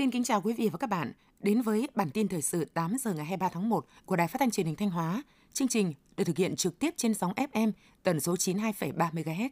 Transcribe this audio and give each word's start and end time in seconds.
Xin 0.00 0.10
kính 0.10 0.24
chào 0.24 0.42
quý 0.42 0.52
vị 0.52 0.68
và 0.72 0.78
các 0.78 0.86
bạn 0.86 1.12
đến 1.40 1.62
với 1.62 1.88
bản 1.94 2.10
tin 2.10 2.28
thời 2.28 2.42
sự 2.42 2.64
8 2.64 2.96
giờ 3.00 3.12
ngày 3.14 3.24
23 3.24 3.48
tháng 3.48 3.68
1 3.68 3.86
của 4.06 4.16
Đài 4.16 4.28
Phát 4.28 4.36
thanh 4.38 4.50
Truyền 4.50 4.66
hình 4.66 4.76
Thanh 4.76 4.90
Hóa. 4.90 5.22
Chương 5.52 5.68
trình 5.68 5.94
được 6.16 6.24
thực 6.24 6.36
hiện 6.36 6.56
trực 6.56 6.78
tiếp 6.78 6.94
trên 6.96 7.14
sóng 7.14 7.32
FM 7.32 7.72
tần 8.02 8.20
số 8.20 8.34
92,3 8.34 8.92
MHz. 9.10 9.48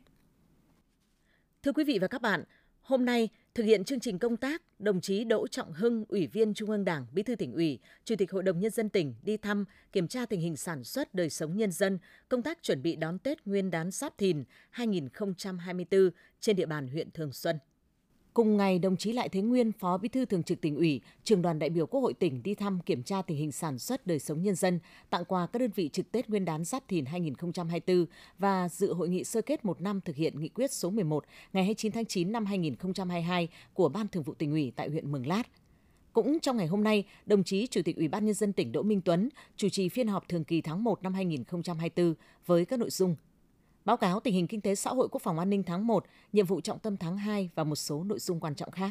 Thưa 1.63 1.73
quý 1.73 1.85
vị 1.85 1.99
và 1.99 2.09
các 2.09 2.23
bạn, 2.23 2.45
hôm 2.81 3.05
nay 3.05 3.29
thực 3.55 3.63
hiện 3.63 3.85
chương 3.85 4.01
trình 4.01 4.19
công 4.19 4.37
tác, 4.37 4.63
đồng 4.79 5.01
chí 5.01 5.25
Đỗ 5.25 5.47
Trọng 5.47 5.73
Hưng, 5.73 6.05
Ủy 6.09 6.27
viên 6.27 6.55
Trung 6.55 6.71
ương 6.71 6.85
Đảng, 6.85 7.07
Bí 7.13 7.23
thư 7.23 7.35
tỉnh 7.35 7.53
ủy, 7.53 7.79
Chủ 8.05 8.17
tịch 8.17 8.33
Hội 8.33 8.43
đồng 8.43 8.61
nhân 8.61 8.71
dân 8.71 8.89
tỉnh 8.89 9.15
đi 9.23 9.37
thăm, 9.37 9.65
kiểm 9.93 10.09
tra 10.09 10.27
tình 10.27 10.41
hình 10.41 10.57
sản 10.57 10.85
xuất 10.85 11.15
đời 11.15 11.31
sống 11.31 11.57
nhân 11.57 11.73
dân, 11.73 11.99
công 12.29 12.43
tác 12.43 12.63
chuẩn 12.63 12.83
bị 12.83 12.97
đón 12.97 13.19
Tết 13.19 13.47
Nguyên 13.47 13.71
đán 13.71 13.91
Giáp 13.91 14.19
Thìn 14.19 14.45
2024 14.71 16.11
trên 16.41 16.57
địa 16.57 16.67
bàn 16.67 16.89
huyện 16.89 17.11
Thường 17.11 17.33
Xuân. 17.33 17.59
Cùng 18.39 18.57
ngày, 18.57 18.79
đồng 18.79 18.97
chí 18.97 19.13
Lại 19.13 19.29
Thế 19.29 19.41
Nguyên, 19.41 19.73
Phó 19.73 19.99
Bí 19.99 20.09
thư 20.09 20.25
Thường 20.25 20.43
trực 20.43 20.61
tỉnh 20.61 20.77
ủy, 20.77 21.01
trường 21.25 21.43
đoàn 21.43 21.59
đại 21.59 21.71
biểu 21.71 21.87
Quốc 21.87 22.01
hội 22.01 22.15
tỉnh 22.15 22.43
đi 22.43 22.55
thăm 22.55 22.81
kiểm 22.87 23.03
tra 23.03 23.23
tình 23.23 23.37
hình 23.37 23.53
sản 23.53 23.79
xuất 23.79 24.07
đời 24.07 24.19
sống 24.19 24.43
nhân 24.43 24.55
dân, 24.55 24.81
tặng 25.11 25.25
quà 25.25 25.47
các 25.47 25.59
đơn 25.59 25.71
vị 25.75 25.89
trực 25.89 26.13
Tết 26.13 26.29
Nguyên 26.29 26.45
đán 26.45 26.65
Giáp 26.65 26.89
Thìn 26.89 27.05
2024 27.05 28.07
và 28.39 28.69
dự 28.69 28.93
hội 28.93 29.09
nghị 29.09 29.25
sơ 29.25 29.41
kết 29.43 29.65
một 29.65 29.81
năm 29.81 30.01
thực 30.01 30.17
hiện 30.17 30.41
nghị 30.41 30.49
quyết 30.49 30.73
số 30.73 30.91
11 30.91 31.25
ngày 31.53 31.65
29 31.65 31.93
tháng 31.93 32.05
9 32.05 32.33
năm 32.33 32.47
2022 32.47 33.49
của 33.75 33.89
Ban 33.89 34.09
Thường 34.09 34.23
vụ 34.23 34.35
tỉnh 34.35 34.51
ủy 34.51 34.73
tại 34.77 34.89
huyện 34.89 35.13
Mường 35.13 35.27
Lát. 35.27 35.43
Cũng 36.13 36.41
trong 36.41 36.57
ngày 36.57 36.67
hôm 36.67 36.85
nay, 36.85 37.05
đồng 37.27 37.45
chí 37.45 37.67
Chủ 37.67 37.81
tịch 37.85 37.97
Ủy 37.97 38.09
ban 38.09 38.25
Nhân 38.25 38.35
dân 38.35 38.53
tỉnh 38.53 38.73
Đỗ 38.73 38.83
Minh 38.83 39.01
Tuấn 39.01 39.29
chủ 39.57 39.69
trì 39.69 39.89
phiên 39.89 40.09
họp 40.09 40.29
thường 40.29 40.45
kỳ 40.45 40.61
tháng 40.61 40.85
1 40.85 41.03
năm 41.03 41.15
2024 41.15 42.15
với 42.47 42.65
các 42.65 42.79
nội 42.79 42.91
dung 42.91 43.17
báo 43.89 43.97
cáo 43.97 44.21
tình 44.21 44.35
hình 44.35 44.47
kinh 44.47 44.61
tế 44.61 44.75
xã 44.75 44.91
hội 44.91 45.09
quốc 45.11 45.23
phòng 45.23 45.39
an 45.39 45.51
ninh 45.51 45.63
tháng 45.63 45.87
1, 45.87 46.05
nhiệm 46.33 46.47
vụ 46.47 46.61
trọng 46.61 46.79
tâm 46.79 46.97
tháng 46.97 47.17
2 47.17 47.51
và 47.55 47.65
một 47.65 47.77
số 47.77 48.05
nội 48.05 48.19
dung 48.19 48.41
quan 48.41 48.55
trọng 48.55 48.71
khác. 48.71 48.91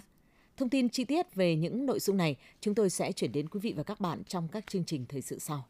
Thông 0.58 0.70
tin 0.70 0.90
chi 0.90 1.06
tiết 1.06 1.36
về 1.36 1.56
những 1.56 1.86
nội 1.86 2.00
dung 2.00 2.18
này 2.18 2.36
chúng 2.62 2.76
tôi 2.76 2.90
sẽ 2.90 3.12
chuyển 3.12 3.32
đến 3.32 3.50
quý 3.50 3.60
vị 3.60 3.74
và 3.78 3.84
các 3.84 4.00
bạn 4.00 4.24
trong 4.24 4.48
các 4.48 4.68
chương 4.68 4.86
trình 4.86 5.06
thời 5.10 5.22
sự 5.22 5.40
sau. 5.40 5.66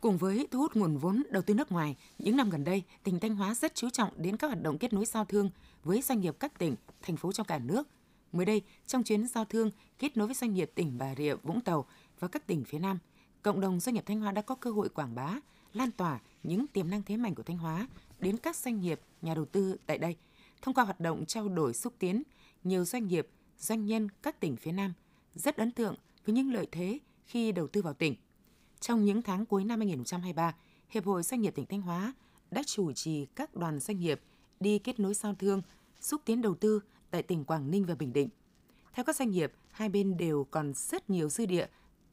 Cùng 0.00 0.18
với 0.18 0.48
thu 0.50 0.58
hút 0.58 0.76
nguồn 0.76 0.96
vốn 0.96 1.22
đầu 1.30 1.42
tư 1.42 1.54
nước 1.54 1.72
ngoài, 1.72 1.96
những 2.18 2.36
năm 2.36 2.50
gần 2.50 2.64
đây, 2.64 2.82
tỉnh 3.04 3.20
Thanh 3.20 3.36
Hóa 3.36 3.54
rất 3.54 3.74
chú 3.74 3.90
trọng 3.90 4.10
đến 4.16 4.36
các 4.36 4.46
hoạt 4.46 4.62
động 4.62 4.78
kết 4.78 4.92
nối 4.92 5.04
giao 5.04 5.24
thương 5.24 5.50
với 5.84 6.02
doanh 6.02 6.20
nghiệp 6.20 6.36
các 6.40 6.58
tỉnh, 6.58 6.76
thành 7.02 7.16
phố 7.16 7.32
trong 7.32 7.46
cả 7.46 7.58
nước. 7.58 7.88
Mới 8.32 8.46
đây, 8.46 8.62
trong 8.86 9.02
chuyến 9.02 9.26
giao 9.26 9.44
thương 9.44 9.70
kết 9.98 10.16
nối 10.16 10.26
với 10.26 10.34
doanh 10.34 10.54
nghiệp 10.54 10.70
tỉnh 10.74 10.98
Bà 10.98 11.14
Rịa, 11.14 11.34
Vũng 11.34 11.60
Tàu 11.60 11.84
và 12.20 12.28
các 12.28 12.46
tỉnh 12.46 12.64
phía 12.64 12.78
Nam, 12.78 12.98
cộng 13.42 13.60
đồng 13.60 13.80
doanh 13.80 13.94
nghiệp 13.94 14.04
Thanh 14.06 14.20
Hóa 14.20 14.32
đã 14.32 14.42
có 14.42 14.54
cơ 14.54 14.70
hội 14.70 14.88
quảng 14.88 15.14
bá, 15.14 15.34
lan 15.78 15.90
tỏa 15.90 16.20
những 16.42 16.66
tiềm 16.66 16.90
năng 16.90 17.02
thế 17.02 17.16
mạnh 17.16 17.34
của 17.34 17.42
Thanh 17.42 17.58
Hóa 17.58 17.88
đến 18.18 18.36
các 18.36 18.56
doanh 18.56 18.80
nghiệp, 18.80 19.00
nhà 19.22 19.34
đầu 19.34 19.44
tư 19.44 19.76
tại 19.86 19.98
đây. 19.98 20.16
Thông 20.62 20.74
qua 20.74 20.84
hoạt 20.84 21.00
động 21.00 21.24
trao 21.26 21.48
đổi 21.48 21.74
xúc 21.74 21.94
tiến, 21.98 22.22
nhiều 22.64 22.84
doanh 22.84 23.06
nghiệp, 23.06 23.28
doanh 23.58 23.86
nhân 23.86 24.08
các 24.22 24.40
tỉnh 24.40 24.56
phía 24.56 24.72
Nam 24.72 24.92
rất 25.34 25.56
ấn 25.56 25.70
tượng 25.70 25.94
với 26.26 26.34
những 26.34 26.52
lợi 26.52 26.66
thế 26.72 26.98
khi 27.26 27.52
đầu 27.52 27.66
tư 27.66 27.82
vào 27.82 27.94
tỉnh. 27.94 28.14
Trong 28.80 29.04
những 29.04 29.22
tháng 29.22 29.46
cuối 29.46 29.64
năm 29.64 29.80
2023, 29.80 30.54
Hiệp 30.88 31.04
hội 31.04 31.22
Doanh 31.22 31.40
nghiệp 31.40 31.54
tỉnh 31.54 31.66
Thanh 31.66 31.82
Hóa 31.82 32.12
đã 32.50 32.62
chủ 32.66 32.92
trì 32.92 33.26
các 33.26 33.54
đoàn 33.54 33.80
doanh 33.80 34.00
nghiệp 34.00 34.20
đi 34.60 34.78
kết 34.78 35.00
nối 35.00 35.14
giao 35.14 35.34
thương, 35.34 35.62
xúc 36.00 36.22
tiến 36.24 36.42
đầu 36.42 36.54
tư 36.54 36.80
tại 37.10 37.22
tỉnh 37.22 37.44
Quảng 37.44 37.70
Ninh 37.70 37.84
và 37.84 37.94
Bình 37.94 38.12
Định. 38.12 38.28
Theo 38.92 39.04
các 39.04 39.16
doanh 39.16 39.30
nghiệp, 39.30 39.52
hai 39.70 39.88
bên 39.88 40.16
đều 40.16 40.46
còn 40.50 40.72
rất 40.74 41.10
nhiều 41.10 41.28
dư 41.28 41.46
địa 41.46 41.66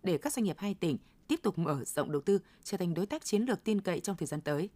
để 0.03 0.17
các 0.17 0.33
doanh 0.33 0.43
nghiệp 0.43 0.55
hai 0.59 0.73
tỉnh 0.73 0.97
tiếp 1.28 1.40
tục 1.44 1.58
mở 1.58 1.84
rộng 1.84 2.12
đầu 2.12 2.22
tư, 2.22 2.40
trở 2.64 2.78
thành 2.78 2.94
đối 2.94 3.06
tác 3.06 3.26
chiến 3.26 3.42
lược 3.42 3.64
tin 3.64 3.81
cậy 3.81 4.00
trong 4.00 4.18
thời 4.18 4.28
gian 4.28 4.42
tới. 4.42 4.70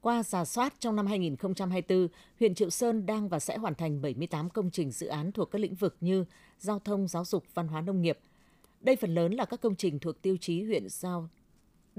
Qua 0.00 0.22
giả 0.22 0.44
soát 0.44 0.74
trong 0.78 0.96
năm 0.96 1.06
2024, 1.06 2.08
huyện 2.38 2.54
Triệu 2.54 2.70
Sơn 2.70 3.06
đang 3.06 3.28
và 3.28 3.38
sẽ 3.38 3.56
hoàn 3.56 3.74
thành 3.74 4.02
78 4.02 4.50
công 4.50 4.70
trình 4.70 4.90
dự 4.90 5.06
án 5.06 5.32
thuộc 5.32 5.50
các 5.50 5.58
lĩnh 5.58 5.74
vực 5.74 5.96
như 6.00 6.24
giao 6.58 6.78
thông, 6.78 7.08
giáo 7.08 7.24
dục, 7.24 7.44
văn 7.54 7.68
hóa 7.68 7.80
nông 7.80 8.02
nghiệp. 8.02 8.18
Đây 8.80 8.96
phần 8.96 9.14
lớn 9.14 9.32
là 9.32 9.44
các 9.44 9.60
công 9.60 9.76
trình 9.76 9.98
thuộc 9.98 10.22
tiêu 10.22 10.36
chí 10.40 10.62
huyện 10.62 10.88
giao 10.88 11.28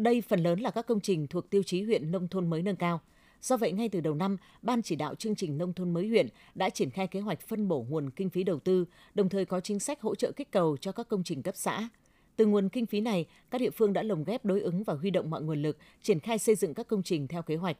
đây 0.04 0.22
phần 0.22 0.40
lớn 0.40 0.60
là 0.60 0.72
các 0.72 0.88
công 0.88 1.00
trình 1.00 1.28
thuộc 1.28 1.50
tiêu 1.50 1.64
chí 1.64 1.84
huyện 1.84 2.12
nông 2.12 2.28
thôn 2.28 2.50
mới 2.50 2.62
nâng 2.62 2.76
cao. 2.76 3.02
Do 3.42 3.58
vậy, 3.58 3.72
ngay 3.72 3.90
từ 3.90 4.02
đầu 4.02 4.16
năm, 4.16 4.38
Ban 4.62 4.82
chỉ 4.82 4.96
đạo 4.96 5.16
chương 5.16 5.36
trình 5.36 5.58
nông 5.58 5.74
thôn 5.74 5.94
mới 5.94 6.08
huyện 6.08 6.28
đã 6.56 6.70
triển 6.70 6.90
khai 6.90 7.08
kế 7.08 7.20
hoạch 7.20 7.42
phân 7.42 7.68
bổ 7.68 7.86
nguồn 7.90 8.10
kinh 8.10 8.30
phí 8.30 8.44
đầu 8.44 8.60
tư, 8.60 8.86
đồng 9.14 9.30
thời 9.30 9.46
có 9.46 9.60
chính 9.60 9.80
sách 9.80 10.02
hỗ 10.02 10.16
trợ 10.16 10.32
kích 10.32 10.52
cầu 10.52 10.78
cho 10.78 10.92
các 10.92 11.08
công 11.08 11.24
trình 11.24 11.44
cấp 11.44 11.56
xã. 11.58 11.90
Từ 12.40 12.46
nguồn 12.46 12.70
kinh 12.70 12.86
phí 12.86 13.02
này, 13.02 13.26
các 13.50 13.62
địa 13.62 13.70
phương 13.70 13.94
đã 13.94 14.04
lồng 14.04 14.24
ghép 14.24 14.46
đối 14.46 14.62
ứng 14.62 14.84
và 14.84 14.94
huy 14.94 15.12
động 15.12 15.30
mọi 15.30 15.42
nguồn 15.42 15.62
lực, 15.62 15.78
triển 16.02 16.20
khai 16.20 16.40
xây 16.40 16.56
dựng 16.56 16.74
các 16.74 16.88
công 16.88 17.04
trình 17.04 17.28
theo 17.28 17.42
kế 17.42 17.56
hoạch. 17.56 17.78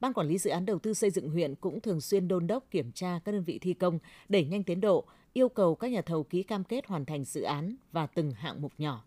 Ban 0.00 0.12
quản 0.12 0.28
lý 0.28 0.38
dự 0.38 0.50
án 0.50 0.66
đầu 0.66 0.78
tư 0.78 0.94
xây 0.94 1.10
dựng 1.10 1.30
huyện 1.30 1.54
cũng 1.54 1.80
thường 1.80 2.00
xuyên 2.00 2.28
đôn 2.28 2.46
đốc 2.46 2.70
kiểm 2.70 2.92
tra 2.92 3.20
các 3.24 3.32
đơn 3.32 3.44
vị 3.44 3.58
thi 3.58 3.74
công, 3.74 3.98
đẩy 4.28 4.44
nhanh 4.44 4.62
tiến 4.62 4.80
độ, 4.80 5.04
yêu 5.32 5.48
cầu 5.48 5.74
các 5.74 5.90
nhà 5.90 6.02
thầu 6.02 6.24
ký 6.24 6.42
cam 6.42 6.64
kết 6.64 6.86
hoàn 6.86 7.04
thành 7.04 7.24
dự 7.24 7.42
án 7.42 7.76
và 7.92 8.06
từng 8.06 8.32
hạng 8.32 8.62
mục 8.62 8.72
nhỏ. 8.78 9.04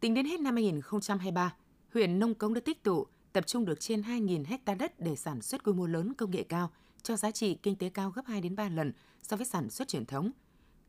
Tính 0.00 0.14
đến 0.14 0.26
hết 0.26 0.40
năm 0.40 0.54
2023, 0.54 1.56
huyện 1.94 2.18
Nông 2.18 2.34
Cống 2.34 2.54
đã 2.54 2.60
tích 2.60 2.82
tụ 2.82 3.06
tập 3.32 3.46
trung 3.46 3.64
được 3.64 3.80
trên 3.80 4.00
2.000 4.00 4.44
hecta 4.46 4.74
đất 4.74 5.00
để 5.00 5.16
sản 5.16 5.42
xuất 5.42 5.64
quy 5.64 5.72
mô 5.72 5.86
lớn 5.86 6.12
công 6.14 6.30
nghệ 6.30 6.42
cao, 6.42 6.70
cho 7.02 7.16
giá 7.16 7.30
trị 7.30 7.54
kinh 7.54 7.76
tế 7.76 7.88
cao 7.88 8.10
gấp 8.10 8.22
2 8.26 8.40
đến 8.40 8.56
3 8.56 8.68
lần 8.68 8.92
so 9.22 9.36
với 9.36 9.46
sản 9.46 9.70
xuất 9.70 9.88
truyền 9.88 10.06
thống. 10.06 10.30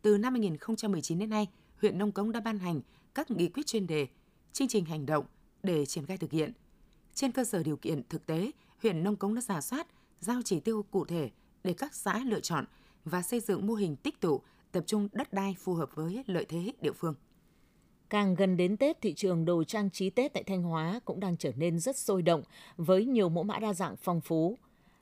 Từ 0.01 0.17
năm 0.17 0.33
2019 0.33 1.19
đến 1.19 1.29
nay, 1.29 1.47
huyện 1.81 1.97
Nông 1.97 2.11
Cống 2.11 2.31
đã 2.31 2.39
ban 2.39 2.59
hành 2.59 2.81
các 3.15 3.31
nghị 3.31 3.47
quyết 3.47 3.65
chuyên 3.65 3.87
đề, 3.87 4.07
chương 4.53 4.67
trình 4.67 4.85
hành 4.85 5.05
động 5.05 5.25
để 5.63 5.85
triển 5.85 6.05
khai 6.05 6.17
thực 6.17 6.31
hiện. 6.31 6.51
Trên 7.13 7.31
cơ 7.31 7.43
sở 7.43 7.63
điều 7.63 7.77
kiện 7.77 8.01
thực 8.09 8.25
tế, 8.25 8.51
huyện 8.81 9.03
Nông 9.03 9.15
Cống 9.15 9.35
đã 9.35 9.41
giả 9.41 9.61
soát, 9.61 9.87
giao 10.19 10.41
chỉ 10.45 10.59
tiêu 10.59 10.85
cụ 10.91 11.05
thể 11.05 11.29
để 11.63 11.73
các 11.73 11.95
xã 11.95 12.19
lựa 12.19 12.39
chọn 12.39 12.65
và 13.05 13.21
xây 13.21 13.39
dựng 13.39 13.67
mô 13.67 13.73
hình 13.73 13.95
tích 13.95 14.21
tụ 14.21 14.41
tập 14.71 14.83
trung 14.87 15.09
đất 15.11 15.33
đai 15.33 15.55
phù 15.59 15.73
hợp 15.73 15.89
với 15.95 16.23
lợi 16.27 16.45
thế 16.45 16.71
địa 16.81 16.91
phương. 16.91 17.15
Càng 18.09 18.35
gần 18.35 18.57
đến 18.57 18.77
Tết, 18.77 19.01
thị 19.01 19.13
trường 19.13 19.45
đồ 19.45 19.63
trang 19.63 19.89
trí 19.89 20.09
Tết 20.09 20.33
tại 20.33 20.43
Thanh 20.43 20.63
Hóa 20.63 20.99
cũng 21.05 21.19
đang 21.19 21.37
trở 21.37 21.51
nên 21.55 21.79
rất 21.79 21.97
sôi 21.97 22.21
động 22.21 22.43
với 22.77 23.05
nhiều 23.05 23.29
mẫu 23.29 23.43
mã 23.43 23.59
đa 23.59 23.73
dạng 23.73 23.95
phong 23.97 24.21
phú. 24.21 24.57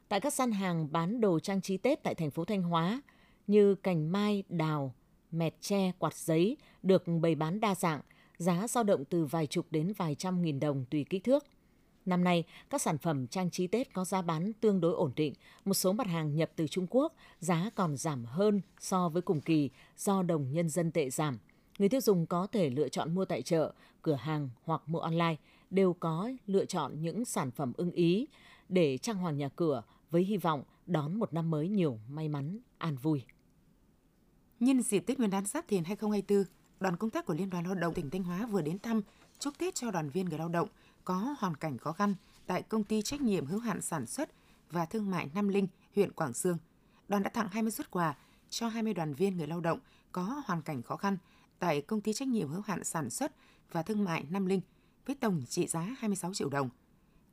Tại 0.09 0.19
các 0.19 0.34
gian 0.34 0.52
hàng 0.52 0.91
bán 0.91 1.22
đồ 1.22 1.40
trang 1.40 1.62
trí 1.62 1.78
Tết 1.78 2.03
tại 2.03 2.16
thành 2.16 2.31
phố 2.31 2.46
Thanh 2.46 2.64
Hóa 2.64 3.02
như 3.47 3.75
cành 3.75 4.12
mai, 4.12 4.44
đào, 4.50 4.94
mẹt 5.38 5.56
tre, 5.62 5.91
quạt 6.00 6.16
giấy 6.16 6.57
được 6.84 7.03
bày 7.22 7.35
bán 7.35 7.59
đa 7.59 7.75
dạng, 7.75 8.01
giá 8.38 8.68
dao 8.68 8.84
động 8.84 9.06
từ 9.06 9.25
vài 9.25 9.47
chục 9.47 9.66
đến 9.72 9.94
vài 9.97 10.16
trăm 10.16 10.41
nghìn 10.41 10.59
đồng 10.59 10.85
tùy 10.85 11.06
kích 11.09 11.23
thước. 11.23 11.44
Năm 12.06 12.23
nay, 12.23 12.44
các 12.69 12.81
sản 12.81 12.97
phẩm 12.97 13.28
trang 13.28 13.50
trí 13.50 13.68
Tết 13.68 13.94
có 13.94 14.06
giá 14.06 14.22
bán 14.22 14.53
tương 14.53 14.81
đối 14.81 14.94
ổn 14.94 15.12
định, 15.16 15.34
một 15.66 15.73
số 15.73 15.94
mặt 15.94 16.07
hàng 16.07 16.35
nhập 16.35 16.51
từ 16.56 16.68
Trung 16.68 16.88
Quốc 16.90 17.13
giá 17.40 17.69
còn 17.75 17.97
giảm 17.97 18.25
hơn 18.25 18.62
so 18.79 19.09
với 19.09 19.22
cùng 19.22 19.41
kỳ 19.41 19.69
do 19.97 20.23
đồng 20.23 20.51
nhân 20.51 20.69
dân 20.69 20.91
tệ 20.91 21.09
giảm. 21.09 21.38
Người 21.79 21.90
tiêu 21.90 22.02
dùng 22.02 22.25
có 22.25 22.47
thể 22.47 22.69
lựa 22.69 22.90
chọn 22.90 23.16
mua 23.16 23.25
tại 23.25 23.41
chợ, 23.41 23.73
cửa 24.02 24.16
hàng 24.16 24.50
hoặc 24.63 24.81
mua 24.85 25.00
online, 25.00 25.35
đều 25.69 25.94
có 25.94 26.31
lựa 26.47 26.66
chọn 26.66 27.02
những 27.02 27.25
sản 27.25 27.52
phẩm 27.52 27.73
ưng 27.78 27.91
ý 27.91 28.28
để 28.69 28.97
trang 28.97 29.17
hoàng 29.17 29.38
nhà 29.38 29.50
cửa 29.50 29.84
với 30.12 30.23
hy 30.23 30.38
vọng 30.38 30.63
đón 30.85 31.19
một 31.19 31.34
năm 31.34 31.52
mới 31.52 31.69
nhiều 31.69 32.00
may 32.09 32.29
mắn, 32.29 32.59
an 32.78 32.96
vui. 32.96 33.23
Nhân 34.59 34.81
dịp 34.81 34.99
Tết 34.99 35.19
Nguyên 35.19 35.29
đán 35.29 35.45
Giáp 35.45 35.67
Thìn 35.67 35.83
2024, 35.83 36.45
đoàn 36.79 36.97
công 36.97 37.09
tác 37.09 37.25
của 37.25 37.33
Liên 37.33 37.49
đoàn 37.49 37.66
Lao 37.66 37.75
động 37.75 37.93
tỉnh 37.93 38.09
Thanh 38.09 38.23
Hóa 38.23 38.45
vừa 38.45 38.61
đến 38.61 38.79
thăm 38.79 39.01
chúc 39.39 39.57
Tết 39.57 39.75
cho 39.75 39.91
đoàn 39.91 40.09
viên 40.09 40.25
người 40.25 40.38
lao 40.38 40.49
động 40.49 40.67
có 41.03 41.35
hoàn 41.39 41.55
cảnh 41.55 41.77
khó 41.77 41.91
khăn 41.91 42.16
tại 42.47 42.61
công 42.61 42.83
ty 42.83 43.01
trách 43.01 43.21
nhiệm 43.21 43.45
hữu 43.45 43.59
hạn 43.59 43.81
sản 43.81 44.05
xuất 44.05 44.29
và 44.71 44.85
thương 44.85 45.11
mại 45.11 45.29
Nam 45.33 45.47
Linh, 45.47 45.67
huyện 45.95 46.11
Quảng 46.11 46.33
Sương. 46.33 46.57
Đoàn 47.07 47.23
đã 47.23 47.29
tặng 47.29 47.47
20 47.51 47.71
xuất 47.71 47.91
quà 47.91 48.16
cho 48.49 48.67
20 48.67 48.93
đoàn 48.93 49.13
viên 49.13 49.38
người 49.38 49.47
lao 49.47 49.61
động 49.61 49.79
có 50.11 50.41
hoàn 50.45 50.61
cảnh 50.61 50.81
khó 50.81 50.95
khăn 50.95 51.17
tại 51.59 51.81
công 51.81 52.01
ty 52.01 52.13
trách 52.13 52.27
nhiệm 52.27 52.47
hữu 52.47 52.61
hạn 52.61 52.83
sản 52.83 53.09
xuất 53.09 53.31
và 53.72 53.83
thương 53.83 54.03
mại 54.03 54.25
Nam 54.29 54.46
Linh 54.46 54.61
với 55.05 55.16
tổng 55.16 55.43
trị 55.49 55.67
giá 55.67 55.79
26 55.79 56.34
triệu 56.34 56.49
đồng. 56.49 56.69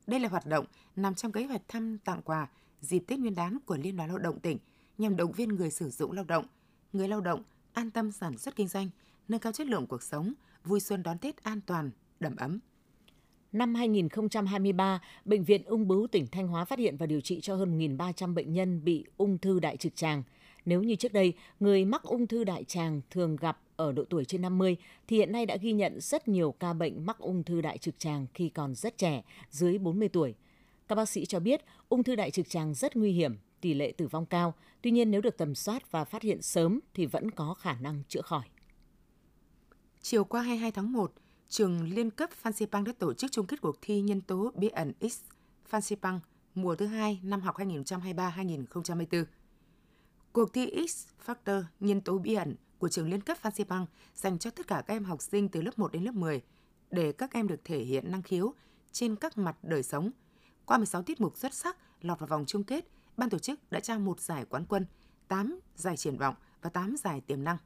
Đây 0.06 0.20
là 0.20 0.28
hoạt 0.28 0.46
động 0.46 0.66
nằm 0.96 1.14
trong 1.14 1.32
kế 1.32 1.44
hoạch 1.44 1.62
thăm 1.68 1.98
tặng 1.98 2.22
quà 2.22 2.48
dịp 2.80 3.04
Tết 3.06 3.18
Nguyên 3.18 3.34
đán 3.34 3.58
của 3.66 3.76
Liên 3.76 3.96
đoàn 3.96 4.08
Lao 4.08 4.18
động 4.18 4.40
tỉnh 4.40 4.58
nhằm 4.98 5.16
động 5.16 5.32
viên 5.32 5.48
người 5.48 5.70
sử 5.70 5.90
dụng 5.90 6.12
lao 6.12 6.24
động– 6.24 6.44
người 6.92 7.08
lao 7.08 7.20
động 7.20 7.42
an 7.72 7.90
tâm 7.90 8.12
sản 8.12 8.38
xuất 8.38 8.56
kinh 8.56 8.68
doanh, 8.68 8.90
nâng 9.28 9.40
cao 9.40 9.52
chất 9.52 9.66
lượng 9.66 9.86
cuộc 9.86 10.02
sống, 10.02 10.32
vui 10.64 10.80
xuân 10.80 11.02
đón 11.02 11.18
Tết 11.18 11.42
an 11.42 11.60
toàn, 11.66 11.90
đầm 12.20 12.36
ấm. 12.36 12.58
Năm 13.52 13.74
2023, 13.74 15.00
Bệnh 15.24 15.44
viện 15.44 15.62
Ung 15.64 15.88
bướu 15.88 16.06
tỉnh 16.06 16.26
Thanh 16.26 16.48
Hóa 16.48 16.64
phát 16.64 16.78
hiện 16.78 16.96
và 16.96 17.06
điều 17.06 17.20
trị 17.20 17.40
cho 17.40 17.54
hơn 17.54 17.78
1.300 17.78 18.34
bệnh 18.34 18.52
nhân 18.52 18.84
bị 18.84 19.04
ung 19.16 19.38
thư 19.38 19.60
đại 19.60 19.76
trực 19.76 19.96
tràng. 19.96 20.22
Nếu 20.64 20.82
như 20.82 20.94
trước 20.94 21.12
đây, 21.12 21.32
người 21.60 21.84
mắc 21.84 22.02
ung 22.02 22.26
thư 22.26 22.44
đại 22.44 22.64
tràng 22.64 23.00
thường 23.10 23.36
gặp 23.36 23.58
ở 23.76 23.92
độ 23.92 24.04
tuổi 24.10 24.24
trên 24.24 24.42
50, 24.42 24.76
thì 25.08 25.16
hiện 25.16 25.32
nay 25.32 25.46
đã 25.46 25.56
ghi 25.56 25.72
nhận 25.72 26.00
rất 26.00 26.28
nhiều 26.28 26.52
ca 26.52 26.72
bệnh 26.72 27.06
mắc 27.06 27.18
ung 27.18 27.44
thư 27.44 27.60
đại 27.60 27.78
trực 27.78 27.98
tràng 27.98 28.26
khi 28.34 28.48
còn 28.48 28.74
rất 28.74 28.98
trẻ, 28.98 29.22
dưới 29.50 29.78
40 29.78 30.08
tuổi. 30.08 30.34
Các 30.88 30.94
bác 30.94 31.08
sĩ 31.08 31.26
cho 31.26 31.40
biết, 31.40 31.60
ung 31.88 32.02
thư 32.02 32.16
đại 32.16 32.30
trực 32.30 32.48
tràng 32.48 32.74
rất 32.74 32.96
nguy 32.96 33.12
hiểm, 33.12 33.36
tỷ 33.62 33.74
lệ 33.74 33.92
tử 33.96 34.06
vong 34.06 34.26
cao, 34.26 34.54
tuy 34.82 34.90
nhiên 34.90 35.10
nếu 35.10 35.20
được 35.20 35.36
tầm 35.36 35.54
soát 35.54 35.90
và 35.90 36.04
phát 36.04 36.22
hiện 36.22 36.42
sớm 36.42 36.80
thì 36.94 37.06
vẫn 37.06 37.30
có 37.30 37.54
khả 37.54 37.74
năng 37.74 38.02
chữa 38.08 38.22
khỏi. 38.22 38.44
Chiều 40.00 40.24
qua 40.24 40.42
22 40.42 40.70
tháng 40.70 40.92
1, 40.92 41.12
trường 41.48 41.82
liên 41.82 42.10
cấp 42.10 42.30
Phan 42.30 42.52
Xipang 42.52 42.84
đã 42.84 42.92
tổ 42.98 43.14
chức 43.14 43.32
chung 43.32 43.46
kết 43.46 43.60
cuộc 43.60 43.76
thi 43.82 44.00
nhân 44.00 44.20
tố 44.20 44.52
bí 44.54 44.68
ẩn 44.68 44.92
X 45.00 45.20
Phan 45.66 45.82
Xipang 45.82 46.20
mùa 46.54 46.74
thứ 46.74 46.86
hai 46.86 47.20
năm 47.22 47.40
học 47.40 47.56
2023-2024. 47.56 49.24
Cuộc 50.32 50.52
thi 50.52 50.86
X 50.88 51.06
Factor 51.26 51.64
nhân 51.80 52.00
tố 52.00 52.18
bí 52.18 52.34
ẩn 52.34 52.56
của 52.78 52.88
trường 52.88 53.08
liên 53.10 53.20
cấp 53.20 53.38
Phan 53.38 53.54
Xipang 53.54 53.86
dành 54.14 54.38
cho 54.38 54.50
tất 54.50 54.66
cả 54.66 54.82
các 54.86 54.94
em 54.94 55.04
học 55.04 55.22
sinh 55.22 55.48
từ 55.48 55.62
lớp 55.62 55.78
1 55.78 55.92
đến 55.92 56.04
lớp 56.04 56.14
10 56.14 56.42
để 56.90 57.12
các 57.12 57.32
em 57.32 57.48
được 57.48 57.60
thể 57.64 57.78
hiện 57.78 58.10
năng 58.10 58.22
khiếu 58.22 58.54
trên 58.92 59.16
các 59.16 59.38
mặt 59.38 59.56
đời 59.62 59.82
sống. 59.82 60.10
Qua 60.66 60.76
16 60.76 61.02
tiết 61.02 61.20
mục 61.20 61.36
xuất 61.36 61.54
sắc 61.54 61.76
lọt 62.00 62.18
vào 62.18 62.26
vòng 62.26 62.44
chung 62.46 62.64
kết, 62.64 62.88
ban 63.16 63.30
tổ 63.30 63.38
chức 63.38 63.60
đã 63.70 63.80
trao 63.80 63.98
một 63.98 64.20
giải 64.20 64.44
quán 64.44 64.64
quân, 64.68 64.86
8 65.28 65.60
giải 65.74 65.96
triển 65.96 66.16
vọng 66.16 66.34
và 66.62 66.70
8 66.70 66.96
giải 66.96 67.20
tiềm 67.20 67.44
năng. 67.44 67.56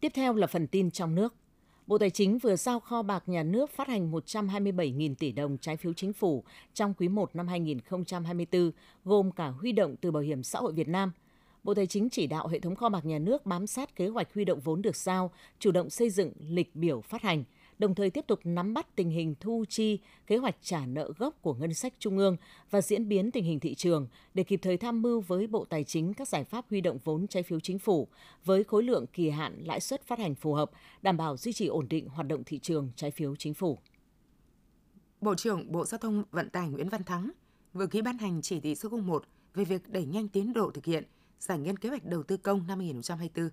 Tiếp 0.00 0.12
theo 0.14 0.34
là 0.34 0.46
phần 0.46 0.66
tin 0.66 0.90
trong 0.90 1.14
nước. 1.14 1.34
Bộ 1.86 1.98
Tài 1.98 2.10
chính 2.10 2.38
vừa 2.38 2.56
giao 2.56 2.80
kho 2.80 3.02
bạc 3.02 3.22
nhà 3.26 3.42
nước 3.42 3.70
phát 3.70 3.88
hành 3.88 4.12
127.000 4.12 5.14
tỷ 5.14 5.32
đồng 5.32 5.58
trái 5.58 5.76
phiếu 5.76 5.92
chính 5.92 6.12
phủ 6.12 6.44
trong 6.74 6.94
quý 6.94 7.08
1 7.08 7.36
năm 7.36 7.48
2024, 7.48 8.70
gồm 9.04 9.30
cả 9.30 9.48
huy 9.48 9.72
động 9.72 9.96
từ 10.00 10.10
Bảo 10.10 10.22
hiểm 10.22 10.42
xã 10.42 10.58
hội 10.58 10.72
Việt 10.72 10.88
Nam. 10.88 11.12
Bộ 11.64 11.74
Tài 11.74 11.86
chính 11.86 12.10
chỉ 12.10 12.26
đạo 12.26 12.48
hệ 12.48 12.60
thống 12.60 12.76
kho 12.76 12.88
bạc 12.88 13.04
nhà 13.04 13.18
nước 13.18 13.46
bám 13.46 13.66
sát 13.66 13.96
kế 13.96 14.08
hoạch 14.08 14.34
huy 14.34 14.44
động 14.44 14.60
vốn 14.60 14.82
được 14.82 14.96
giao, 14.96 15.32
chủ 15.58 15.70
động 15.70 15.90
xây 15.90 16.10
dựng 16.10 16.32
lịch 16.38 16.76
biểu 16.76 17.00
phát 17.00 17.22
hành– 17.22 17.44
đồng 17.78 17.94
thời 17.94 18.10
tiếp 18.10 18.24
tục 18.26 18.40
nắm 18.44 18.74
bắt 18.74 18.96
tình 18.96 19.10
hình 19.10 19.34
thu 19.40 19.64
chi, 19.68 19.98
kế 20.26 20.36
hoạch 20.36 20.56
trả 20.62 20.86
nợ 20.86 21.12
gốc 21.18 21.42
của 21.42 21.54
ngân 21.54 21.74
sách 21.74 21.94
trung 21.98 22.18
ương 22.18 22.36
và 22.70 22.80
diễn 22.80 23.08
biến 23.08 23.30
tình 23.30 23.44
hình 23.44 23.60
thị 23.60 23.74
trường 23.74 24.08
để 24.34 24.42
kịp 24.42 24.60
thời 24.62 24.76
tham 24.76 25.02
mưu 25.02 25.20
với 25.20 25.46
Bộ 25.46 25.64
Tài 25.64 25.84
chính 25.84 26.14
các 26.14 26.28
giải 26.28 26.44
pháp 26.44 26.64
huy 26.70 26.80
động 26.80 26.98
vốn 27.04 27.26
trái 27.26 27.42
phiếu 27.42 27.60
chính 27.60 27.78
phủ 27.78 28.08
với 28.44 28.64
khối 28.64 28.82
lượng 28.82 29.06
kỳ 29.06 29.30
hạn 29.30 29.62
lãi 29.64 29.80
suất 29.80 30.06
phát 30.06 30.18
hành 30.18 30.34
phù 30.34 30.54
hợp, 30.54 30.70
đảm 31.02 31.16
bảo 31.16 31.36
duy 31.36 31.52
trì 31.52 31.66
ổn 31.66 31.86
định 31.88 32.08
hoạt 32.08 32.28
động 32.28 32.44
thị 32.44 32.58
trường 32.58 32.90
trái 32.96 33.10
phiếu 33.10 33.36
chính 33.36 33.54
phủ. 33.54 33.78
Bộ 35.20 35.34
trưởng 35.34 35.72
Bộ 35.72 35.84
Giao 35.84 35.98
thông 35.98 36.24
Vận 36.30 36.50
tải 36.50 36.68
Nguyễn 36.68 36.88
Văn 36.88 37.04
Thắng 37.04 37.30
vừa 37.72 37.86
ký 37.86 38.02
ban 38.02 38.18
hành 38.18 38.42
chỉ 38.42 38.60
thị 38.60 38.74
số 38.74 38.88
01 38.88 39.24
về 39.54 39.64
việc 39.64 39.88
đẩy 39.88 40.04
nhanh 40.04 40.28
tiến 40.28 40.52
độ 40.52 40.70
thực 40.70 40.84
hiện 40.84 41.04
giải 41.38 41.58
ngân 41.58 41.76
kế 41.76 41.88
hoạch 41.88 42.04
đầu 42.04 42.22
tư 42.22 42.36
công 42.36 42.66
năm 42.66 42.78
2024. 42.78 43.50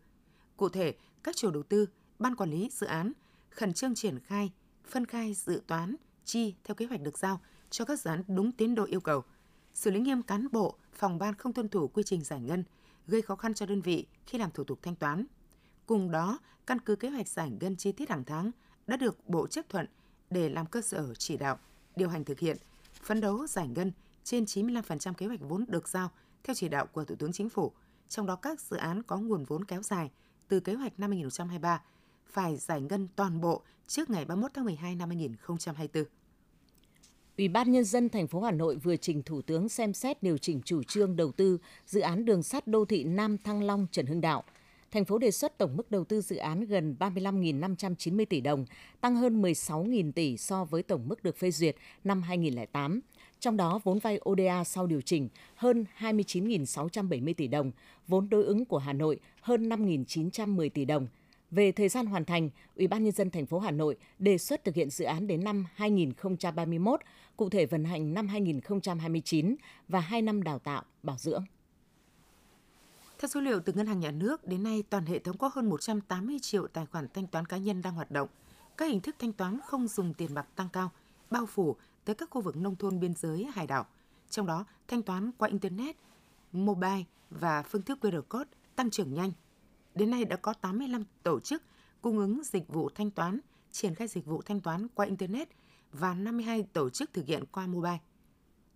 Cụ 0.58 0.70
thể, 0.70 0.94
các 1.24 1.36
chủ 1.36 1.52
đầu 1.52 1.64
tư, 1.64 1.86
ban 2.20 2.36
quản 2.36 2.52
lý 2.52 2.70
dự 2.72 2.88
án 2.88 3.14
khẩn 3.56 3.74
trương 3.74 3.96
triển 3.96 4.20
khai, 4.20 4.52
phân 4.86 5.06
khai 5.06 5.34
dự 5.34 5.62
toán, 5.68 5.96
chi 6.26 6.56
theo 6.64 6.76
kế 6.76 6.86
hoạch 6.86 7.02
được 7.02 7.18
giao 7.18 7.42
cho 7.70 7.86
các 7.86 8.00
dự 8.00 8.10
án 8.10 8.24
đúng 8.28 8.52
tiến 8.52 8.76
độ 8.76 8.86
yêu 8.86 9.02
cầu, 9.02 9.24
xử 9.74 9.92
lý 9.92 10.00
nghiêm 10.00 10.22
cán 10.22 10.48
bộ, 10.52 10.78
phòng 10.94 11.18
ban 11.18 11.36
không 11.36 11.54
tuân 11.54 11.70
thủ 11.70 11.88
quy 11.88 12.04
trình 12.04 12.24
giải 12.24 12.42
ngân, 12.42 12.64
gây 13.08 13.22
khó 13.22 13.36
khăn 13.36 13.54
cho 13.54 13.66
đơn 13.66 13.82
vị 13.82 14.08
khi 14.26 14.38
làm 14.38 14.52
thủ 14.52 14.64
tục 14.64 14.80
thanh 14.82 14.96
toán. 14.96 15.26
Cùng 15.86 16.12
đó, 16.12 16.40
căn 16.66 16.80
cứ 16.80 16.96
kế 16.96 17.10
hoạch 17.10 17.28
giải 17.28 17.52
ngân 17.60 17.76
chi 17.76 17.92
tiết 17.92 18.10
hàng 18.10 18.24
tháng 18.24 18.52
đã 18.88 18.98
được 18.98 19.30
Bộ 19.30 19.48
chấp 19.48 19.70
thuận 19.70 19.88
để 20.30 20.50
làm 20.50 20.66
cơ 20.66 20.82
sở 20.82 21.14
chỉ 21.14 21.38
đạo, 21.38 21.60
điều 21.96 22.10
hành 22.10 22.24
thực 22.24 22.40
hiện, 22.40 22.58
phấn 23.04 23.22
đấu 23.22 23.48
giải 23.48 23.68
ngân 23.68 23.92
trên 24.24 24.44
95% 24.44 25.14
kế 25.14 25.28
hoạch 25.28 25.40
vốn 25.42 25.66
được 25.68 25.88
giao 25.88 26.12
theo 26.44 26.54
chỉ 26.54 26.70
đạo 26.70 26.86
của 26.86 27.06
Thủ 27.06 27.16
tướng 27.16 27.32
Chính 27.32 27.50
phủ, 27.50 27.72
trong 28.10 28.26
đó 28.26 28.36
các 28.36 28.62
dự 28.62 28.78
án 28.78 29.04
có 29.04 29.18
nguồn 29.18 29.44
vốn 29.44 29.66
kéo 29.66 29.82
dài 29.82 30.12
từ 30.48 30.60
kế 30.60 30.74
hoạch 30.74 31.00
năm 31.00 31.12
2023 31.12 31.82
phải 32.28 32.58
giải 32.58 32.82
ngân 32.82 33.08
toàn 33.16 33.42
bộ 33.42 33.62
trước 33.88 34.10
ngày 34.10 34.26
31 34.26 34.52
tháng 34.54 34.66
12 34.66 34.96
năm 34.96 35.10
2024. 35.10 36.04
Ủy 37.38 37.48
ban 37.48 37.72
nhân 37.72 37.84
dân 37.84 38.10
thành 38.10 38.28
phố 38.28 38.42
Hà 38.42 38.52
Nội 38.52 38.76
vừa 38.76 38.96
trình 38.96 39.24
Thủ 39.24 39.42
tướng 39.42 39.70
xem 39.70 39.94
xét 39.94 40.24
điều 40.24 40.38
chỉnh 40.38 40.62
chủ 40.66 40.84
trương 40.84 41.16
đầu 41.16 41.32
tư 41.32 41.58
dự 41.86 42.00
án 42.02 42.26
đường 42.26 42.44
sắt 42.44 42.68
đô 42.68 42.86
thị 42.86 43.04
Nam 43.04 43.38
Thăng 43.38 43.64
Long 43.64 43.88
Trần 43.92 44.06
Hưng 44.06 44.22
Đạo. 44.22 44.44
Thành 44.92 45.06
phố 45.06 45.18
đề 45.18 45.32
xuất 45.32 45.58
tổng 45.58 45.78
mức 45.78 45.92
đầu 45.92 46.04
tư 46.04 46.22
dự 46.22 46.36
án 46.36 46.66
gần 46.66 46.96
35.590 47.00 48.26
tỷ 48.26 48.42
đồng, 48.42 48.66
tăng 49.02 49.16
hơn 49.16 49.42
16.000 49.42 50.12
tỷ 50.12 50.38
so 50.38 50.66
với 50.66 50.84
tổng 50.84 51.08
mức 51.08 51.24
được 51.24 51.38
phê 51.38 51.52
duyệt 51.52 51.76
năm 52.04 52.22
2008. 52.22 53.00
Trong 53.40 53.58
đó, 53.58 53.80
vốn 53.84 54.00
vay 54.00 54.20
ODA 54.30 54.64
sau 54.64 54.88
điều 54.88 55.02
chỉnh 55.02 55.30
hơn 55.56 55.86
29.670 56.00 57.34
tỷ 57.34 57.48
đồng, 57.48 57.72
vốn 58.08 58.30
đối 58.30 58.44
ứng 58.44 58.66
của 58.66 58.78
Hà 58.78 58.94
Nội 58.94 59.20
hơn 59.42 59.70
5.910 59.70 60.70
tỷ 60.70 60.86
đồng– 60.86 61.08
về 61.54 61.72
thời 61.72 61.90
gian 61.90 62.06
hoàn 62.06 62.26
thành, 62.26 62.50
Ủy 62.76 62.88
ban 62.88 63.04
nhân 63.04 63.12
dân 63.14 63.30
thành 63.30 63.46
phố 63.46 63.60
Hà 63.60 63.72
Nội 63.72 63.96
đề 64.20 64.38
xuất 64.38 64.64
thực 64.64 64.76
hiện 64.76 64.90
dự 64.90 65.06
án 65.06 65.28
đến 65.28 65.44
năm 65.44 65.66
2031, 65.76 67.02
cụ 67.38 67.50
thể 67.50 67.66
vận 67.66 67.84
hành 67.84 68.14
năm 68.14 68.28
2029 68.28 69.56
và 69.88 70.00
2 70.00 70.22
năm 70.22 70.44
đào 70.44 70.60
tạo, 70.60 70.84
bảo 71.04 71.18
dưỡng. 71.18 71.44
Theo 73.20 73.30
số 73.30 73.42
liệu 73.42 73.60
từ 73.60 73.74
Ngân 73.74 73.88
hàng 73.88 74.00
Nhà 74.00 74.12
nước, 74.12 74.48
đến 74.48 74.64
nay 74.64 74.84
toàn 74.90 75.06
hệ 75.06 75.20
thống 75.20 75.38
có 75.38 75.52
hơn 75.54 75.70
180 75.70 76.38
triệu 76.42 76.68
tài 76.68 76.86
khoản 76.86 77.08
thanh 77.14 77.28
toán 77.28 77.46
cá 77.46 77.58
nhân 77.58 77.82
đang 77.82 77.94
hoạt 77.94 78.12
động. 78.12 78.30
Các 78.78 78.86
hình 78.86 79.00
thức 79.00 79.16
thanh 79.20 79.34
toán 79.34 79.60
không 79.66 79.88
dùng 79.88 80.14
tiền 80.14 80.34
mặt 80.34 80.48
tăng 80.56 80.70
cao, 80.74 80.92
bao 81.30 81.46
phủ 81.46 81.76
tới 82.06 82.16
các 82.16 82.30
khu 82.30 82.42
vực 82.42 82.56
nông 82.56 82.76
thôn 82.76 83.00
biên 83.00 83.14
giới, 83.16 83.48
hải 83.54 83.68
đảo. 83.68 83.86
Trong 84.30 84.46
đó, 84.46 84.66
thanh 84.88 85.02
toán 85.02 85.32
qua 85.38 85.50
Internet, 85.50 85.96
mobile 86.52 87.04
và 87.30 87.64
phương 87.64 87.82
thức 87.82 88.00
QR 88.02 88.22
code 88.22 88.50
tăng 88.76 88.90
trưởng 88.90 89.14
nhanh, 89.14 89.32
Đến 89.96 90.10
nay 90.10 90.26
đã 90.26 90.36
có 90.36 90.54
85 90.54 91.04
tổ 91.24 91.40
chức 91.40 91.64
cung 92.02 92.18
ứng 92.18 92.42
dịch 92.44 92.68
vụ 92.68 92.90
thanh 92.96 93.12
toán, 93.12 93.40
triển 93.72 93.96
khai 93.96 94.08
dịch 94.08 94.26
vụ 94.26 94.42
thanh 94.42 94.62
toán 94.62 94.88
qua 94.88 95.06
Internet 95.06 95.50
và 95.92 96.14
52 96.14 96.64
tổ 96.74 96.90
chức 96.90 97.14
thực 97.14 97.26
hiện 97.26 97.44
qua 97.52 97.68
mobile. 97.68 98.00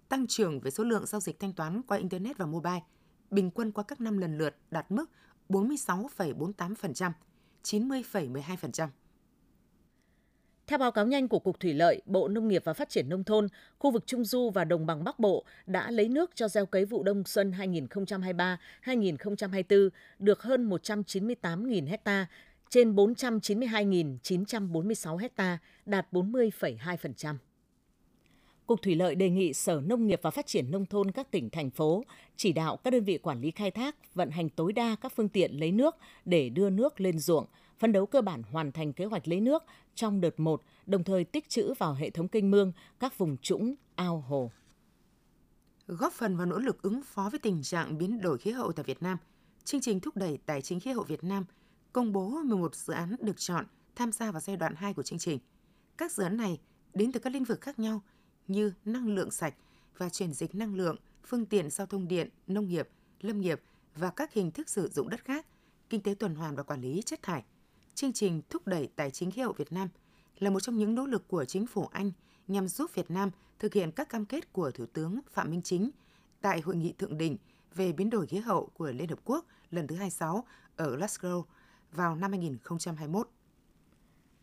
Tăng 0.09 0.27
trưởng 0.27 0.59
về 0.59 0.71
số 0.71 0.83
lượng 0.83 1.05
giao 1.05 1.21
dịch 1.21 1.39
thanh 1.39 1.53
toán 1.53 1.81
qua 1.81 1.97
Internet 1.97 2.37
và 2.37 2.45
mobile, 2.45 2.83
bình 3.31 3.51
quân 3.51 3.71
qua 3.71 3.83
các 3.83 4.01
năm 4.01 4.17
lần 4.17 4.37
lượt 4.37 4.55
đạt 4.71 4.91
mức 4.91 5.05
46,48%, 5.49 7.11
90,12%. 7.63 8.87
Theo 10.67 10.79
báo 10.79 10.91
cáo 10.91 11.07
nhanh 11.07 11.27
của 11.27 11.39
Cục 11.39 11.59
Thủy 11.59 11.73
lợi, 11.73 12.01
Bộ 12.05 12.27
Nông 12.27 12.47
nghiệp 12.47 12.61
và 12.65 12.73
Phát 12.73 12.89
triển 12.89 13.09
Nông 13.09 13.23
thôn, 13.23 13.47
khu 13.79 13.91
vực 13.91 14.07
Trung 14.07 14.25
Du 14.25 14.49
và 14.49 14.63
Đồng 14.63 14.85
bằng 14.85 15.03
Bắc 15.03 15.19
Bộ 15.19 15.45
đã 15.65 15.91
lấy 15.91 16.09
nước 16.09 16.31
cho 16.35 16.47
gieo 16.47 16.65
cấy 16.65 16.85
vụ 16.85 17.03
đông 17.03 17.23
xuân 17.23 17.53
2023-2024 18.85 19.89
được 20.19 20.41
hơn 20.41 20.69
198.000 20.69 21.97
ha, 22.05 22.27
trên 22.69 22.95
492.946 22.95 25.17
ha, 25.37 25.57
đạt 25.85 26.07
40,2%. 26.11 27.35
Cục 28.65 28.81
Thủy 28.81 28.95
lợi 28.95 29.15
đề 29.15 29.29
nghị 29.29 29.53
Sở 29.53 29.81
Nông 29.85 30.07
nghiệp 30.07 30.19
và 30.23 30.31
Phát 30.31 30.47
triển 30.47 30.71
Nông 30.71 30.85
thôn 30.85 31.11
các 31.11 31.31
tỉnh, 31.31 31.49
thành 31.49 31.69
phố 31.69 32.03
chỉ 32.35 32.53
đạo 32.53 32.77
các 32.77 32.91
đơn 32.91 33.03
vị 33.03 33.17
quản 33.17 33.41
lý 33.41 33.51
khai 33.51 33.71
thác 33.71 34.15
vận 34.15 34.29
hành 34.29 34.49
tối 34.49 34.73
đa 34.73 34.95
các 35.01 35.13
phương 35.15 35.29
tiện 35.29 35.59
lấy 35.59 35.71
nước 35.71 35.95
để 36.25 36.49
đưa 36.49 36.69
nước 36.69 37.01
lên 37.01 37.19
ruộng, 37.19 37.45
phân 37.79 37.91
đấu 37.91 38.05
cơ 38.05 38.21
bản 38.21 38.43
hoàn 38.43 38.71
thành 38.71 38.93
kế 38.93 39.05
hoạch 39.05 39.27
lấy 39.27 39.41
nước 39.41 39.63
trong 39.95 40.21
đợt 40.21 40.39
1, 40.39 40.61
đồng 40.85 41.03
thời 41.03 41.23
tích 41.23 41.49
trữ 41.49 41.73
vào 41.73 41.93
hệ 41.93 42.09
thống 42.09 42.27
kênh 42.27 42.51
mương, 42.51 42.71
các 42.99 43.17
vùng 43.17 43.37
trũng, 43.37 43.75
ao 43.95 44.19
hồ. 44.27 44.51
Góp 45.87 46.13
phần 46.13 46.37
vào 46.37 46.45
nỗ 46.45 46.57
lực 46.57 46.81
ứng 46.81 47.01
phó 47.03 47.29
với 47.29 47.39
tình 47.39 47.63
trạng 47.63 47.97
biến 47.97 48.21
đổi 48.21 48.37
khí 48.37 48.51
hậu 48.51 48.71
tại 48.71 48.83
Việt 48.83 49.03
Nam, 49.03 49.17
chương 49.63 49.81
trình 49.81 49.99
thúc 49.99 50.15
đẩy 50.17 50.37
tài 50.45 50.61
chính 50.61 50.79
khí 50.79 50.91
hậu 50.91 51.03
Việt 51.03 51.23
Nam 51.23 51.45
công 51.93 52.13
bố 52.13 52.29
11 52.29 52.75
dự 52.75 52.93
án 52.93 53.15
được 53.19 53.37
chọn 53.37 53.65
tham 53.95 54.11
gia 54.11 54.31
vào 54.31 54.41
giai 54.41 54.57
đoạn 54.57 54.75
2 54.75 54.93
của 54.93 55.03
chương 55.03 55.19
trình. 55.19 55.39
Các 55.97 56.11
dự 56.11 56.23
án 56.23 56.37
này 56.37 56.59
đến 56.93 57.11
từ 57.11 57.19
các 57.19 57.33
lĩnh 57.33 57.43
vực 57.43 57.61
khác 57.61 57.79
nhau 57.79 58.01
như 58.47 58.73
năng 58.85 59.07
lượng 59.07 59.31
sạch 59.31 59.53
và 59.97 60.09
chuyển 60.09 60.33
dịch 60.33 60.55
năng 60.55 60.75
lượng, 60.75 60.95
phương 61.25 61.45
tiện 61.45 61.69
giao 61.69 61.87
thông 61.87 62.07
điện, 62.07 62.29
nông 62.47 62.67
nghiệp, 62.67 62.89
lâm 63.21 63.41
nghiệp 63.41 63.61
và 63.95 64.09
các 64.09 64.33
hình 64.33 64.51
thức 64.51 64.69
sử 64.69 64.87
dụng 64.87 65.09
đất 65.09 65.25
khác, 65.25 65.45
kinh 65.89 66.01
tế 66.01 66.13
tuần 66.13 66.35
hoàn 66.35 66.55
và 66.55 66.63
quản 66.63 66.81
lý 66.81 67.01
chất 67.05 67.21
thải– 67.21 67.43
chương 67.97 68.13
trình 68.13 68.41
thúc 68.49 68.67
đẩy 68.67 68.87
tài 68.95 69.11
chính 69.11 69.31
khí 69.31 69.41
hậu 69.41 69.53
Việt 69.53 69.71
Nam 69.71 69.89
là 70.39 70.49
một 70.49 70.59
trong 70.59 70.77
những 70.77 70.95
nỗ 70.95 71.05
lực 71.05 71.27
của 71.27 71.45
chính 71.45 71.67
phủ 71.67 71.87
Anh 71.91 72.11
nhằm 72.47 72.67
giúp 72.67 72.91
Việt 72.95 73.11
Nam 73.11 73.31
thực 73.59 73.73
hiện 73.73 73.91
các 73.91 74.09
cam 74.09 74.25
kết 74.25 74.53
của 74.53 74.71
Thủ 74.71 74.85
tướng 74.93 75.19
Phạm 75.31 75.51
Minh 75.51 75.61
Chính 75.61 75.89
tại 76.41 76.61
hội 76.61 76.75
nghị 76.75 76.93
thượng 76.97 77.17
đỉnh 77.17 77.37
về 77.75 77.91
biến 77.91 78.09
đổi 78.09 78.27
khí 78.27 78.37
hậu 78.37 78.69
của 78.73 78.91
Liên 78.91 79.09
Hợp 79.09 79.19
Quốc 79.23 79.45
lần 79.71 79.87
thứ 79.87 79.95
26 79.95 80.43
ở 80.75 80.97
Glasgow 80.97 81.43
vào 81.91 82.15
năm 82.15 82.31
2021. 82.31 83.29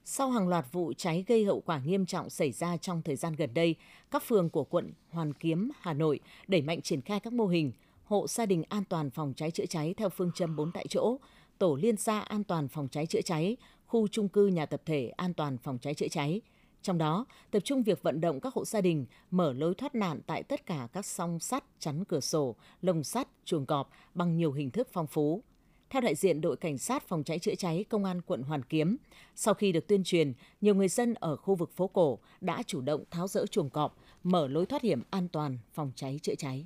Sau 0.04 0.30
hàng 0.30 0.49
loạt 0.49 0.66
vụ 0.73 0.92
cháy 0.96 1.25
gây 1.26 1.44
hậu 1.44 1.61
quả 1.61 1.78
nghiêm 1.78 2.06
trọng 2.06 2.30
xảy 2.30 2.52
ra 2.52 2.76
trong 2.76 3.02
thời 3.02 3.16
gian 3.16 3.32
gần 3.32 3.54
đây, 3.54 3.76
các 4.11 4.23
phường 4.26 4.50
của 4.50 4.64
quận 4.64 4.92
Hoàn 5.08 5.32
Kiếm, 5.32 5.70
Hà 5.80 5.92
Nội 5.92 6.20
đẩy 6.49 6.62
mạnh 6.62 6.82
triển 6.82 7.00
khai 7.00 7.20
các 7.20 7.32
mô 7.32 7.46
hình 7.46 7.73
hộ 8.04 8.26
gia 8.28 8.46
đình 8.46 8.62
an 8.68 8.84
toàn 8.84 9.11
phòng 9.11 9.32
cháy 9.37 9.50
chữa 9.50 9.66
cháy 9.66 9.94
theo 9.96 10.08
phương 10.08 10.30
châm 10.34 10.56
4 10.56 10.73
tại 10.73 10.87
chỗ, 10.88 11.18
tổ 11.64 11.75
liên 11.75 11.97
gia 11.97 12.21
an 12.21 12.44
toàn 12.44 12.68
phòng 12.68 12.88
cháy 12.88 13.06
chữa 13.06 13.21
cháy, 13.21 13.56
khu 13.87 14.09
trung 14.09 14.28
cư 14.28 14.47
nhà 14.47 14.66
tập 14.66 14.83
thể 14.87 15.09
an 15.09 15.35
toàn 15.35 15.59
phòng 15.59 15.78
cháy 15.78 15.94
chữa 15.94 16.09
cháy. 16.09 16.40
Trong 16.83 16.99
đó, 16.99 17.26
tập 17.50 17.61
trung 17.61 17.83
việc 17.83 18.02
vận 18.02 18.21
động 18.21 18.40
các 18.40 18.54
hộ 18.54 18.64
gia 18.64 18.80
đình 18.80 19.06
mở 19.30 19.52
lối 19.52 19.75
thoát 19.75 19.94
nạn 19.94 20.21
tại 20.26 20.42
tất 20.42 20.66
cả 20.66 20.88
các 20.92 21.06
song 21.06 21.38
sắt, 21.38 21.64
chắn 21.78 22.04
cửa 22.04 22.21
sổ, 22.21 22.56
lồng 22.83 23.04
sắt, 23.04 23.28
chuồng 23.44 23.66
cọp 23.66 23.90
bằng 24.14 24.37
nhiều 24.37 24.52
hình 24.52 24.71
thức 24.71 24.88
phong 24.92 25.06
phú. 25.06 25.42
Theo 25.90 26.00
đại 26.00 26.14
diện 26.14 26.40
đội 26.40 26.56
cảnh 26.56 26.78
sát 26.78 27.09
phòng 27.09 27.25
cháy 27.25 27.38
chữa 27.38 27.54
cháy 27.54 27.85
công 27.88 28.04
an 28.04 28.23
quận 28.23 28.42
Hoàn 28.42 28.62
Kiếm, 28.62 28.97
sau 29.35 29.54
khi 29.54 29.73
được 29.73 29.87
tuyên 29.87 30.04
truyền, 30.04 30.33
nhiều 30.61 30.75
người 30.75 30.88
dân 30.88 31.14
ở 31.14 31.37
khu 31.37 31.54
vực 31.54 31.71
phố 31.76 31.87
cổ 31.87 32.18
đã 32.40 32.62
chủ 32.66 32.80
động 32.80 33.04
tháo 33.11 33.28
rỡ 33.28 33.47
chuồng 33.47 33.71
cọp, 33.71 33.99
mở 34.23 34.49
lối 34.49 34.66
thoát 34.66 34.83
hiểm 34.83 35.02
an 35.11 35.28
toàn 35.28 35.59
phòng 35.73 35.92
cháy 35.97 36.21
chữa 36.23 36.35
cháy. 36.35 36.64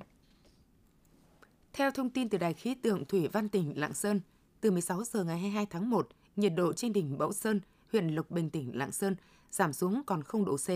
Theo 1.73 1.91
thông 1.91 2.09
tin 2.09 2.29
từ 2.29 2.37
Đài 2.37 2.53
khí 2.53 2.75
tượng 2.75 3.05
Thủy 3.05 3.27
Văn 3.27 3.49
tỉnh 3.49 3.79
Lạng 3.79 3.93
Sơn, 3.93 4.21
từ 4.61 4.71
16 4.71 5.03
giờ 5.03 5.23
ngày 5.23 5.39
22 5.39 5.65
tháng 5.65 5.89
1, 5.89 6.09
nhiệt 6.35 6.53
độ 6.55 6.73
trên 6.73 6.93
đỉnh 6.93 7.17
Mẫu 7.17 7.33
Sơn, 7.33 7.61
huyện 7.91 8.07
Lộc 8.07 8.31
Bình 8.31 8.49
tỉnh 8.49 8.77
Lạng 8.77 8.91
Sơn 8.91 9.15
giảm 9.51 9.73
xuống 9.73 10.01
còn 10.05 10.23
0 10.23 10.45
độ 10.45 10.57
C, 10.57 10.67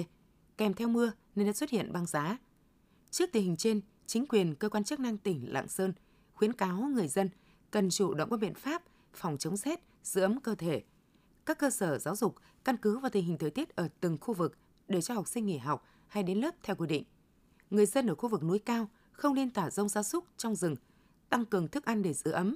kèm 0.58 0.74
theo 0.74 0.88
mưa 0.88 1.12
nên 1.36 1.48
đã 1.48 1.54
xuất 1.54 1.70
hiện 1.70 1.94
băng 1.94 2.06
giá. 2.06 2.38
Trước 3.12 3.30
tình 3.32 3.44
hình 3.44 3.56
trên, 3.56 3.82
chính 4.06 4.28
quyền 4.28 4.56
cơ 4.56 4.70
quan 4.70 4.84
chức 4.84 5.00
năng 5.00 5.18
tỉnh 5.18 5.54
Lạng 5.54 5.68
Sơn 5.68 5.94
khuyến 6.34 6.54
cáo 6.54 6.78
người 6.78 7.08
dân 7.08 7.30
cần 7.72 7.90
chủ 7.90 8.14
động 8.14 8.30
các 8.30 8.40
biện 8.40 8.54
pháp 8.54 8.84
phòng 9.14 9.38
chống 9.38 9.58
rét, 9.58 9.80
giữ 10.04 10.22
ấm 10.22 10.40
cơ 10.40 10.56
thể. 10.56 10.84
Các 11.46 11.58
cơ 11.60 11.70
sở 11.70 12.00
giáo 12.00 12.16
dục 12.16 12.36
căn 12.64 12.78
cứ 12.78 13.00
vào 13.00 13.10
tình 13.10 13.26
hình 13.26 13.38
thời 13.38 13.50
tiết 13.50 13.76
ở 13.76 13.88
từng 14.00 14.18
khu 14.22 14.34
vực 14.34 14.58
để 14.88 15.02
cho 15.02 15.14
học 15.14 15.28
sinh 15.28 15.46
nghỉ 15.46 15.58
học 15.58 15.86
hay 16.08 16.24
đến 16.24 16.40
lớp 16.40 16.56
theo 16.64 16.76
quy 16.76 16.88
định. 16.88 17.04
Người 17.70 17.86
dân 17.86 18.08
ở 18.08 18.16
khu 18.16 18.30
vực 18.30 18.44
núi 18.44 18.60
cao 18.60 18.90
không 19.12 19.34
nên 19.34 19.52
thả 19.52 19.70
rông 19.70 19.90
gia 19.90 20.04
súc 20.04 20.26
trong 20.38 20.56
rừng, 20.56 20.76
tăng 21.30 21.46
cường 21.46 21.68
thức 21.68 21.86
ăn 21.86 22.02
để 22.02 22.14
giữ 22.14 22.32
ấm 22.32 22.56